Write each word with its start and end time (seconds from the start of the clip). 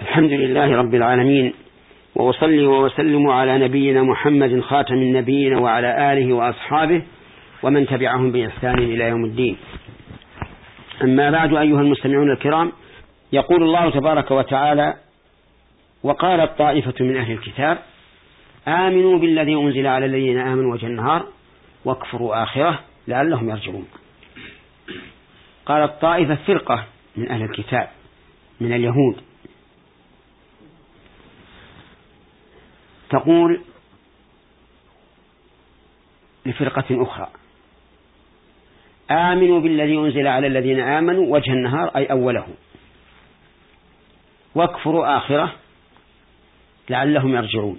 الحمد 0.00 0.32
لله 0.32 0.76
رب 0.76 0.94
العالمين 0.94 1.54
وأصلي 2.14 2.66
وأسلم 2.66 3.28
على 3.28 3.58
نبينا 3.58 4.02
محمد 4.02 4.60
خاتم 4.60 4.94
النبيين 4.94 5.54
وعلى 5.54 6.12
آله 6.12 6.32
وأصحابه 6.32 7.02
ومن 7.62 7.86
تبعهم 7.86 8.32
بإحسان 8.32 8.78
إلى 8.78 9.04
يوم 9.04 9.24
الدين. 9.24 9.56
أما 11.02 11.30
بعد 11.30 11.54
أيها 11.54 11.80
المستمعون 11.80 12.32
الكرام 12.32 12.72
يقول 13.32 13.62
الله 13.62 13.90
تبارك 13.90 14.30
وتعالى 14.30 14.94
وقالت 16.02 16.58
طائفة 16.58 16.94
من 17.04 17.16
أهل 17.16 17.32
الكتاب 17.32 17.78
آمنوا 18.68 19.18
بالذي 19.18 19.54
أنزل 19.54 19.86
على 19.86 20.06
الذين 20.06 20.38
آمنوا 20.38 20.72
وجه 20.72 20.86
النهار 20.86 21.26
واكفروا 21.84 22.42
آخره 22.42 22.80
لعلهم 23.08 23.50
يرجعون. 23.50 23.86
قالت 25.66 25.92
طائفة 26.00 26.38
فرقة 26.46 26.84
من 27.16 27.28
أهل 27.28 27.42
الكتاب 27.42 27.88
من 28.60 28.72
اليهود. 28.72 29.29
تقول 33.10 33.60
لفرقة 36.46 37.02
أخرى 37.02 37.28
آمنوا 39.10 39.60
بالذي 39.60 39.98
أنزل 39.98 40.26
على 40.26 40.46
الذين 40.46 40.80
آمنوا 40.80 41.26
وجه 41.36 41.52
النهار 41.52 41.88
أي 41.96 42.06
أوله. 42.06 42.46
واكفروا 44.54 45.16
آخرة 45.16 45.54
لعلهم 46.90 47.34
يرجعون. 47.34 47.78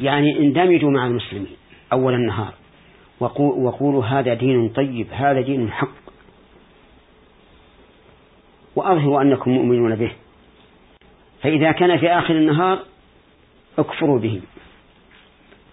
يعني 0.00 0.38
اندمجوا 0.38 0.90
مع 0.90 1.06
المسلمين 1.06 1.56
أول 1.92 2.14
النهار. 2.14 2.54
وقولوا 3.20 4.04
هذا 4.04 4.34
دين 4.34 4.68
طيب 4.68 5.06
هذا 5.10 5.40
دين 5.40 5.70
حق. 5.70 6.02
وأظهروا 8.76 9.22
أنكم 9.22 9.50
مؤمنون 9.50 9.94
به. 9.94 10.12
فإذا 11.42 11.72
كان 11.72 11.98
في 11.98 12.10
آخر 12.10 12.34
النهار 12.34 12.91
اكفروا 13.78 14.18
به. 14.18 14.40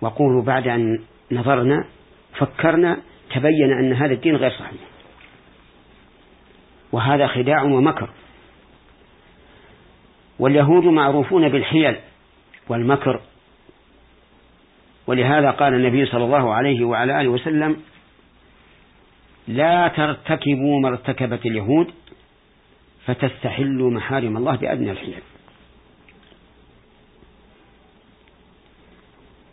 وقولوا 0.02 0.44
بعد 0.44 0.68
أن 0.68 1.00
نظرنا 1.32 1.86
فكرنا 2.38 2.98
تبين 3.36 3.72
أن 3.80 3.94
هذا 3.94 4.14
الدين 4.14 4.36
غير 4.36 4.52
صحيح. 4.52 4.82
وهذا 6.92 7.28
خداع 7.28 7.64
ومكر. 7.64 8.10
واليهود 10.40 10.84
معروفون 10.84 11.50
بالحيل 11.50 11.96
والمكر. 12.70 13.22
ولهذا 15.08 15.52
قال 15.52 15.74
النبي 15.74 16.06
صلى 16.06 16.24
الله 16.24 16.54
عليه 16.54 16.86
وعلى 16.86 17.22
آله 17.22 17.30
وسلم 17.30 17.78
لا 19.48 19.88
ترتكبوا 19.88 20.80
ما 20.80 20.90
ارتكبت 20.90 21.46
اليهود 21.46 21.92
فتستحلوا 23.06 23.92
محارم 23.92 24.38
الله 24.38 24.56
بأدنى 24.56 24.92
الحيل. 24.92 25.20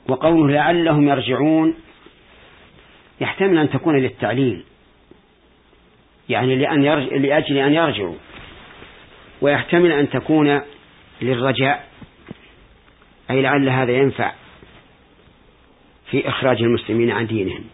وقوله 0.08 0.54
لعلهم 0.54 1.08
يرجعون 1.08 1.74
يحتمل 3.20 3.58
أن 3.58 3.70
تكون 3.70 3.98
للتعليل 3.98 4.64
يعني 6.28 6.56
لأن 6.56 6.84
يرجع 6.84 7.16
لأجل 7.16 7.58
أن 7.58 7.72
يرجعوا 7.72 8.14
ويحتمل 9.40 9.92
أن 9.92 10.10
تكون 10.10 10.60
للرجاء 11.22 11.88
أي 13.30 13.42
لعل 13.42 13.68
هذا 13.68 13.92
ينفع 13.92 14.32
في 16.10 16.28
إخراج 16.28 16.62
المسلمين 16.62 17.10
عن 17.10 17.26
دينهم. 17.26 17.64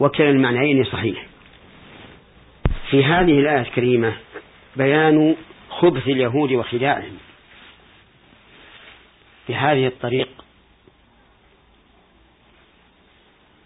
وكلا 0.00 0.30
المعنيين 0.30 0.84
صحيح. 0.84 1.26
في 2.90 3.04
هذه 3.04 3.38
الآية 3.40 3.60
الكريمة 3.60 4.16
بيان 4.76 5.36
خبث 5.70 6.08
اليهود 6.08 6.52
وخداعهم. 6.52 7.16
بهذه 9.48 9.86
الطريق 9.86 10.44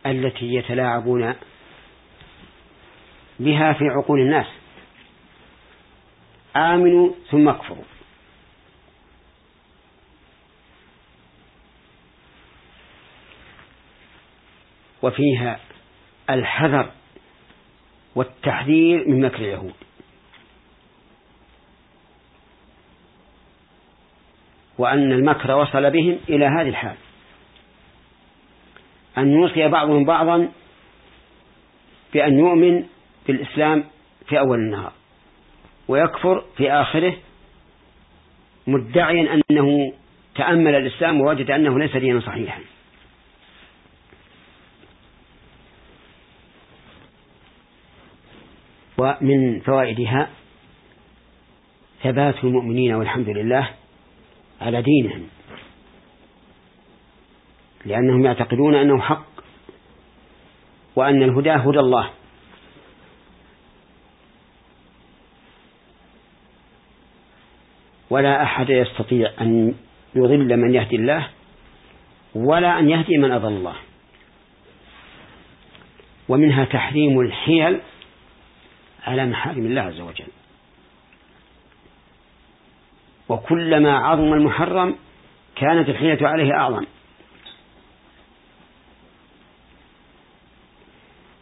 التي 0.07 0.55
يتلاعبون 0.55 1.35
بها 3.41 3.73
في 3.73 3.85
عقول 3.85 4.21
الناس. 4.21 4.47
آمنوا 6.57 7.11
ثم 7.31 7.49
اكفروا. 7.49 7.85
وفيها 15.03 15.61
الحذر 16.31 16.91
والتحذير 18.15 19.09
من 19.09 19.21
مكر 19.21 19.37
اليهود. 19.37 19.88
وأن 24.79 25.13
المكر 25.13 25.57
وصل 25.57 25.91
بهم 25.91 26.19
إلى 26.29 26.47
هذه 26.47 26.69
الحال. 26.69 26.97
أن 29.19 29.31
يوصي 29.31 29.69
بعضهم 29.69 30.05
بعضا 30.05 30.49
بأن 32.15 32.39
يؤمن 32.39 32.85
بالإسلام 33.27 33.85
في 34.29 34.39
أول 34.39 34.59
النهار 34.59 34.93
ويكفر 35.89 36.45
في 36.57 36.73
آخره 36.73 37.17
مدعيا 38.67 39.41
أنه 39.51 39.93
تأمل 40.35 40.75
الإسلام 40.75 41.21
ووجد 41.21 41.51
أنه 41.51 41.79
ليس 41.79 41.97
دينا 41.97 42.21
صحيحا. 42.21 42.61
ومن 48.99 49.61
فوائدها 49.61 50.31
ثبات 52.03 52.45
المؤمنين 52.45 52.95
والحمد 52.95 53.29
لله 53.29 53.71
على 54.61 54.83
دينهم. 54.83 55.29
لأنهم 57.85 58.25
يعتقدون 58.25 58.75
أنه 58.75 59.01
حق 59.01 59.27
وأن 60.97 61.23
الهدى 61.23 61.51
هدى 61.51 61.79
الله. 61.79 62.11
ولا 68.11 68.43
أحد 68.43 68.71
يستطيع 68.71 69.33
أن 69.41 69.75
يضل 70.15 70.57
من 70.57 70.75
يهدي 70.75 70.97
الله 70.97 71.29
ولا 72.35 72.79
أن 72.79 72.89
يهدي 72.89 73.19
من 73.19 73.33
أضل 73.33 73.49
الله. 73.49 73.77
ومنها 76.29 76.65
تحريم 76.65 77.21
الحيل 77.21 77.81
على 79.07 79.27
محارم 79.27 79.67
الله 79.67 79.83
عز 79.83 80.01
وجل. 80.01 80.38
وكلما 83.29 83.99
عظم 83.99 84.33
المحرم 84.33 84.97
كانت 85.57 85.89
الحيلة 85.89 86.29
عليه 86.29 86.53
أعظم. 86.55 86.85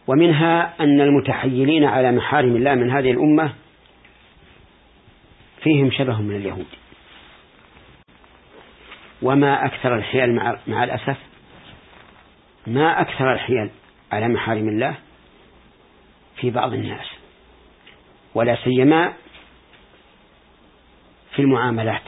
ومنها 0.07 0.73
أن 0.79 1.01
المتحيلين 1.01 1.83
على 1.83 2.11
محارم 2.11 2.55
الله 2.55 2.75
من 2.75 2.91
هذه 2.91 3.11
الأمة 3.11 3.53
فيهم 5.63 5.91
شبه 5.91 6.21
من 6.21 6.35
اليهود. 6.35 6.65
وما 9.21 9.65
أكثر 9.65 9.95
الحيل 9.95 10.35
مع, 10.35 10.59
مع 10.67 10.83
الأسف 10.83 11.17
ما 12.67 13.01
أكثر 13.01 13.33
الحيل 13.33 13.69
على 14.11 14.27
محارم 14.27 14.67
الله 14.67 14.95
في 16.35 16.49
بعض 16.49 16.73
الناس. 16.73 17.05
ولا 18.35 18.57
سيما 18.63 19.13
في 21.37 21.43
المعاملات. 21.43 22.01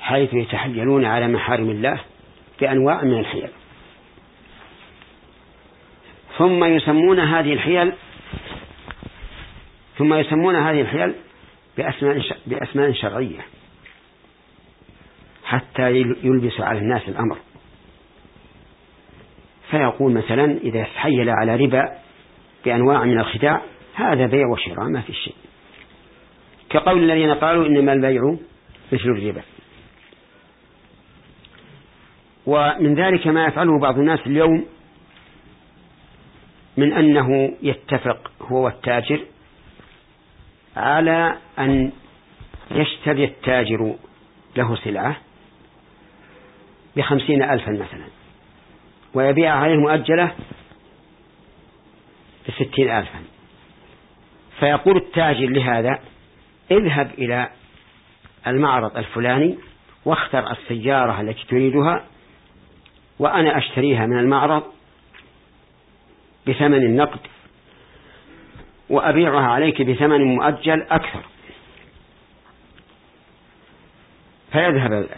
حيث 0.00 0.34
يتحيلون 0.34 1.04
على 1.04 1.28
محارم 1.28 1.70
الله 1.70 2.00
بأنواع 2.60 3.04
من 3.04 3.18
الحيل. 3.18 3.48
ثم 6.38 6.64
يسمون 6.64 7.20
هذه 7.20 7.52
الحيل 7.52 7.92
ثم 9.98 10.14
يسمون 10.14 10.56
هذه 10.56 10.80
الحيل 10.80 11.14
بأسماء 11.78 12.22
بأسماء 12.46 12.92
شرعية. 12.92 13.40
حتى 15.44 15.90
يلبس 16.22 16.60
على 16.60 16.78
الناس 16.78 17.08
الأمر. 17.08 17.38
فيقول 19.70 20.12
مثلا 20.12 20.58
إذا 20.62 20.82
تحيل 20.82 21.30
على 21.30 21.56
ربا 21.56 21.98
بأنواع 22.64 23.04
من 23.04 23.20
الخداع 23.20 23.62
هذا 23.98 24.26
بيع 24.26 24.46
وشراء 24.46 24.88
ما 24.88 25.00
في 25.00 25.12
شيء. 25.12 25.34
كقول 26.70 27.02
الذين 27.02 27.34
قالوا 27.34 27.66
إنما 27.66 27.92
البيع 27.92 28.36
مثل 28.92 29.04
الربا. 29.04 29.42
ومن 32.46 32.94
ذلك 32.94 33.26
ما 33.26 33.46
يفعله 33.46 33.78
بعض 33.78 33.98
الناس 33.98 34.20
اليوم 34.26 34.66
من 36.76 36.92
أنه 36.92 37.56
يتفق 37.62 38.30
هو 38.42 38.64
والتاجر 38.64 39.20
على 40.76 41.36
أن 41.58 41.92
يشتري 42.70 43.24
التاجر 43.24 43.94
له 44.56 44.76
سلعة 44.76 45.16
بخمسين 46.96 47.42
ألفا 47.42 47.70
مثلا 47.70 48.06
ويبيع 49.14 49.54
عليه 49.54 49.76
مؤجلة 49.76 50.32
بستين 52.48 52.90
ألفا. 52.90 53.37
فيقول 54.60 54.96
التاجر 54.96 55.46
لهذا 55.46 55.98
اذهب 56.70 57.10
إلى 57.18 57.48
المعرض 58.46 58.96
الفلاني 58.96 59.58
واختر 60.04 60.50
السيارة 60.50 61.20
التي 61.20 61.44
تريدها 61.48 62.04
وأنا 63.18 63.58
أشتريها 63.58 64.06
من 64.06 64.18
المعرض 64.18 64.62
بثمن 66.46 66.82
النقد 66.82 67.20
وأبيعها 68.90 69.46
عليك 69.46 69.82
بثمن 69.82 70.22
مؤجل 70.22 70.82
أكثر. 70.82 71.22
فيذهب 74.52 75.08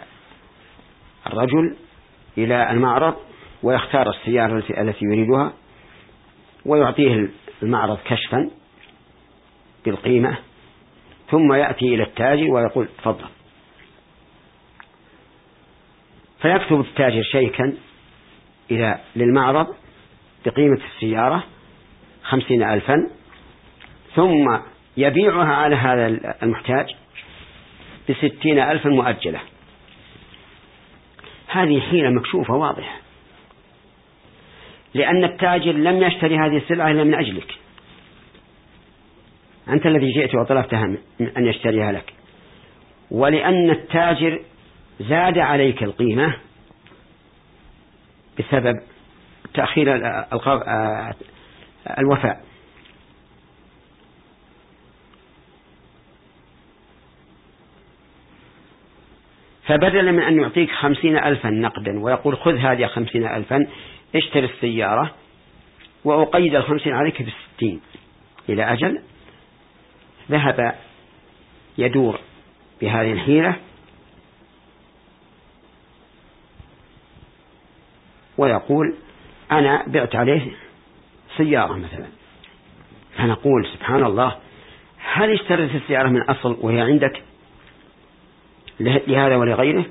الرجل 1.27 1.77
إلى 2.39 2.71
المعرض 2.71 3.15
ويختار 3.63 4.11
السيارة 4.11 4.65
التي 4.81 5.05
يريدها 5.05 5.53
ويعطيه 6.67 7.29
المعرض 7.63 7.99
كشفا. 8.05 8.51
بالقيمة 9.85 10.39
ثم 11.31 11.53
يأتي 11.53 11.95
إلى 11.95 12.03
التاجر 12.03 12.51
ويقول 12.51 12.89
تفضل. 12.99 13.29
فيكتب 16.43 16.81
التاجر 16.81 17.23
شيكا 17.23 17.77
إلى 18.71 18.99
للمعرض 19.17 19.67
بقيمة 20.47 20.81
السيارة 20.95 21.45
خمسين 22.23 22.63
ألفا 22.63 23.11
ثم 24.15 24.59
يبيعها 24.97 25.55
على 25.55 25.77
هذا 25.77 26.07
المحتاج 26.43 26.95
بستين 28.09 28.59
ألفا 28.59 28.89
مؤجلة. 28.89 29.41
هذه 31.49 31.81
حيلة 31.81 32.11
مكشوفة 32.11 32.55
واضحة. 32.55 32.97
لأن 34.95 35.25
التاجر 35.25 35.73
لم 35.73 36.03
يشتري 36.03 36.39
هذه 36.39 36.57
السلعة 36.57 36.91
إلا 36.91 37.05
من 37.05 37.15
أجلك. 37.15 37.60
أنت 39.73 39.87
الذي 39.87 40.13
جئت 40.13 40.35
وطلبتها 40.35 40.85
أن 41.37 41.47
يشتريها 41.47 41.93
لك. 41.93 42.13
ولأن 43.11 43.71
التاجر 43.71 44.41
زاد 45.01 45.39
عليك 45.39 45.83
القيمة 45.83 46.35
بسبب 48.39 48.75
تأخير 49.55 49.97
الوفاء. 51.99 52.41
فبدلا 59.67 60.13
من 60.13 60.21
أن 60.21 60.41
يعطيك 60.41 60.71
خمسين 60.71 61.17
ألفا 61.17 61.51
نقدا 61.51 62.01
ويقول 62.01 62.37
خذ 62.37 62.57
هذه 62.57 62.87
خمسين 62.87 63.27
ألفا 63.27 63.67
اشتري 64.17 64.45
السيارة 64.45 65.15
وأقيد 66.05 66.55
الخمسين 66.55 66.95
عليك 66.95 67.23
بالستين 67.23 67.81
إلى 68.49 68.73
أجل 68.73 69.03
ذهب 70.31 70.75
يدور 71.79 72.21
بهذه 72.81 73.13
الحيلة 73.13 73.57
ويقول 78.39 78.95
أنا 79.53 79.85
بعت 79.87 80.17
عليه 80.17 80.53
سيارة 81.37 81.73
مثلا. 81.73 82.07
فنقول 83.17 83.67
سبحان 83.67 84.05
الله 84.05 84.37
هل 84.99 85.33
اشتريت 85.33 85.75
السيارة 85.75 86.09
من 86.09 86.23
أصل 86.23 86.57
وهي 86.61 86.81
عندك 86.81 87.23
لهذا 88.81 89.37
ولغيره؟ 89.37 89.85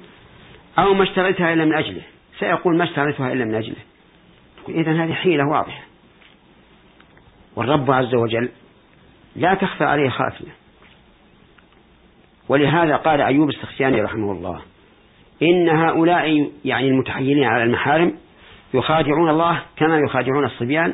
أو 0.80 0.94
ما 0.94 1.04
اشتريتها 1.04 1.54
إلا 1.54 1.66
من 1.66 1.74
أجله؟ 1.74 2.02
سيقول 2.40 2.78
ما 2.78 2.84
اشتريتها 2.84 3.34
إلا 3.34 3.46
من 3.46 3.56
أجله. 3.56 3.76
إذا 4.70 5.04
هذه 5.04 5.14
حيلة 5.14 5.48
واضحة. 5.48 5.84
والرب 7.56 7.92
عز 7.92 8.16
وجل 8.16 8.50
لا 9.36 9.54
تخفى 9.54 9.84
عليه 9.84 10.10
خافية. 10.10 10.52
ولهذا 12.50 12.96
قال 12.96 13.22
أيوب 13.22 13.50
السختياني 13.50 14.02
رحمه 14.02 14.31
الله 14.31 14.62
إن 15.42 15.70
هؤلاء 15.70 16.52
يعني 16.66 16.88
المتحيلين 16.88 17.44
على 17.44 17.64
المحارم 17.64 18.18
يخادعون 18.74 19.30
الله 19.30 19.62
كما 19.78 19.98
يخادعون 19.98 20.46
الصبيان 20.46 20.94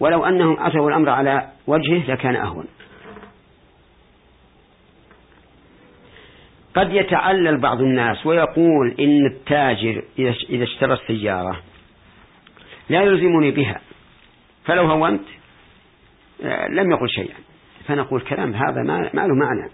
ولو 0.00 0.24
أنهم 0.24 0.56
أتوا 0.60 0.88
الأمر 0.88 1.08
على 1.08 1.48
وجهه 1.66 2.10
لكان 2.12 2.36
أهون. 2.36 2.66
قد 6.74 6.92
يتعلل 6.92 7.60
بعض 7.60 7.80
الناس 7.80 8.26
ويقول 8.26 8.94
إن 9.00 9.26
التاجر 9.26 10.02
إذا 10.50 10.64
اشترى 10.64 10.92
السيارة 10.92 11.60
لا 12.88 13.02
يلزمني 13.02 13.50
بها 13.50 13.80
فلو 14.64 14.86
هونت 14.86 15.24
آه، 16.44 16.66
لم 16.68 16.90
يقل 16.90 17.08
شيئا. 17.08 17.34
فنقول 17.86 18.20
كلام 18.20 18.54
هذا 18.54 18.82
ما 18.82 19.26
له 19.26 19.34
معنى. 19.34 19.70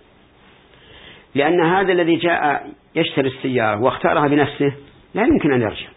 لأن 1.35 1.61
هذا 1.61 1.93
الذي 1.93 2.17
جاء 2.17 2.71
يشتري 2.95 3.29
السيارة 3.29 3.81
واختارها 3.81 4.29
بنفسه 4.29 4.73
لا 5.15 5.23
يمكن 5.23 5.53
أن 5.53 5.61
يرجع. 5.61 5.89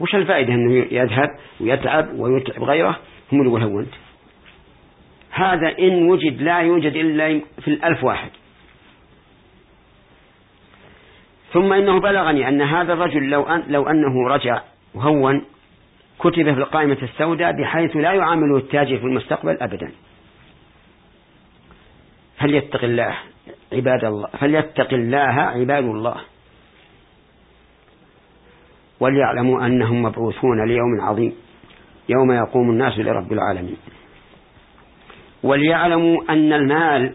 وش 0.00 0.14
الفائدة 0.14 0.54
أنه 0.54 0.86
يذهب 0.90 1.28
ويتعب 1.60 2.18
ويتعب 2.18 2.64
غيره؟ 2.64 2.98
هم 3.32 3.40
اللي 3.40 3.64
هونت 3.64 3.94
هذا 5.30 5.78
إن 5.78 6.10
وجد 6.10 6.42
لا 6.42 6.60
يوجد 6.60 6.96
إلا 6.96 7.40
في 7.60 7.68
الألف 7.68 8.04
واحد. 8.04 8.30
ثم 11.52 11.72
إنه 11.72 12.00
بلغني 12.00 12.48
أن 12.48 12.62
هذا 12.62 12.92
الرجل 12.92 13.30
لو, 13.30 13.42
أن 13.42 13.64
لو 13.68 13.88
أنه 13.88 14.28
رجع 14.28 14.62
وهون 14.94 15.44
كتب 16.18 16.54
في 16.54 16.60
القائمة 16.60 16.98
السوداء 17.02 17.52
بحيث 17.52 17.96
لا 17.96 18.12
يعامله 18.12 18.56
التاجر 18.56 18.98
في 18.98 19.04
المستقبل 19.04 19.56
أبدا. 19.60 19.92
فليتق 22.40 22.84
الله 22.84 23.16
عباد 23.72 24.04
الله؟ 24.04 24.28
فليتق 24.28 24.94
الله 24.94 25.40
عباد 25.40 25.84
الله؟ 25.84 26.20
وليعلموا 29.00 29.66
أنهم 29.66 30.02
مبعوثون 30.02 30.68
ليوم 30.68 31.00
عظيم 31.00 31.32
يوم 32.08 32.32
يقوم 32.32 32.70
الناس 32.70 32.98
لرب 32.98 33.32
العالمين. 33.32 33.76
وليعلموا 35.42 36.22
أن 36.30 36.52
المال 36.52 37.14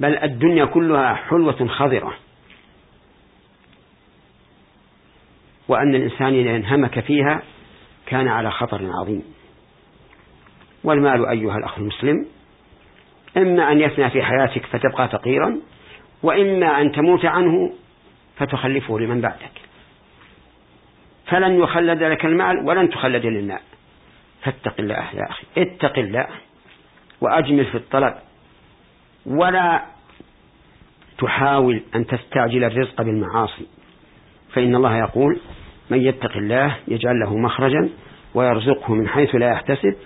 بل 0.00 0.16
الدنيا 0.16 0.64
كلها 0.64 1.14
حلوة 1.14 1.66
خضرة. 1.68 2.14
وأن 5.68 5.94
الإنسان 5.94 6.34
إذا 6.34 6.56
انهمك 6.56 7.00
فيها 7.00 7.42
كان 8.06 8.28
على 8.28 8.50
خطر 8.50 8.90
عظيم. 9.00 9.22
والمال 10.84 11.26
أيها 11.26 11.58
الأخ 11.58 11.78
المسلم 11.78 12.26
إما 13.36 13.72
أن 13.72 13.80
يفنى 13.80 14.10
في 14.10 14.22
حياتك 14.22 14.66
فتبقى 14.66 15.08
فقيرا 15.08 15.56
وإما 16.22 16.80
أن 16.80 16.92
تموت 16.92 17.24
عنه 17.24 17.72
فتخلفه 18.36 18.98
لمن 18.98 19.20
بعدك. 19.20 19.50
فلن 21.26 21.60
يخلد 21.60 22.02
لك 22.02 22.24
المال 22.24 22.68
ولن 22.68 22.90
تخلد 22.90 23.26
للمال. 23.26 23.60
فاتق 24.42 24.74
الله 24.78 25.14
يا 25.14 25.30
أخي 25.30 25.46
اتق 25.58 25.98
الله 25.98 26.26
وأجمل 27.20 27.64
في 27.64 27.74
الطلب. 27.74 28.14
ولا 29.26 29.82
تحاول 31.18 31.82
أن 31.94 32.06
تستعجل 32.06 32.64
الرزق 32.64 33.02
بالمعاصي. 33.02 33.66
فإن 34.52 34.74
الله 34.74 34.98
يقول 34.98 35.40
من 35.90 36.02
يتق 36.02 36.36
الله 36.36 36.76
يجعل 36.88 37.20
له 37.20 37.36
مخرجا 37.36 37.90
ويرزقه 38.34 38.94
من 38.94 39.08
حيث 39.08 39.34
لا 39.34 39.50
يحتسب 39.50 39.96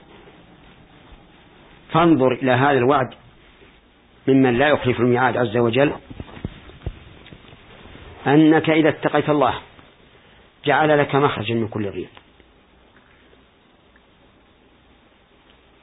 فانظر 1.93 2.33
إلى 2.33 2.53
هذا 2.53 2.79
الوعد 2.79 3.15
ممن 4.29 4.59
لا 4.59 4.69
يخلف 4.69 5.01
الميعاد 5.01 5.37
عز 5.37 5.57
وجل. 5.57 5.93
أنك 8.27 8.71
إذا 8.71 8.89
اتقيت 8.89 9.31
الله 9.31 9.55
جعل 10.65 10.99
لك 10.99 11.15
مخرجا 11.15 11.55
من 11.55 11.69
كل 11.69 11.91
ضيق 11.91 12.11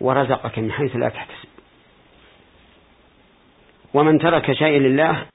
ورزقك 0.01 0.59
من 0.59 0.71
حيث 0.71 0.95
لا 0.95 1.09
تحتسب. 1.09 1.47
ومن 3.93 4.19
ترك 4.19 4.51
شيئا 4.51 4.79
لله 4.79 5.25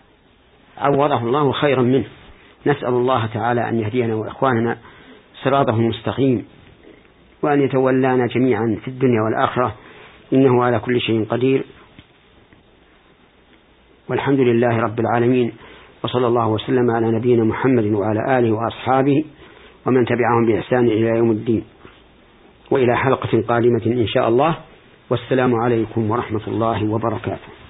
عوضه 0.78 1.18
الله 1.18 1.52
خيرا 1.52 1.82
منه. 1.82 2.08
نسأل 2.66 2.88
الله 2.88 3.26
تعالى 3.26 3.68
أن 3.68 3.80
يهدينا 3.80 4.14
وإخواننا 4.14 4.78
صراطه 5.42 5.74
المستقيم 5.74 6.48
وأن 7.42 7.62
يتولانا 7.62 8.26
جميعا 8.26 8.80
في 8.84 8.88
الدنيا 8.88 9.22
والآخرة. 9.22 9.74
إنه 10.32 10.64
على 10.64 10.78
كل 10.78 11.00
شيء 11.00 11.24
قدير. 11.24 11.64
والحمد 14.08 14.40
لله 14.40 14.78
رب 14.78 15.00
العالمين 15.00 15.52
وصلى 16.04 16.26
الله 16.26 16.48
وسلم 16.48 16.90
على 16.90 17.10
نبينا 17.10 17.44
محمد 17.44 17.84
وعلى 17.84 18.38
آله 18.38 18.52
وأصحابه 18.52 19.24
ومن 19.86 20.04
تبعهم 20.04 20.46
بإحسان 20.46 20.86
إلى 20.86 21.18
يوم 21.18 21.30
الدين. 21.30 21.64
وإلى 22.70 22.96
حلقة 22.96 23.42
قادمة 23.48 23.86
إن 23.86 24.06
شاء 24.06 24.28
الله. 24.28 24.56
والسلام 25.10 25.54
عليكم 25.54 26.10
ورحمة 26.10 26.46
الله 26.46 26.90
وبركاته. 26.90 27.61